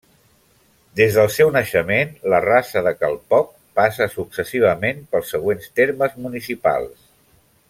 Des 0.99 1.17
del 1.17 1.27
seu 1.35 1.51
naixement, 1.57 2.15
la 2.33 2.39
Rasa 2.47 2.83
de 2.89 2.95
Cal 3.03 3.19
Poc 3.35 3.53
passa 3.81 4.09
successivament 4.17 5.07
pels 5.13 5.33
següents 5.37 5.73
termes 5.83 6.19
municipals. 6.27 7.11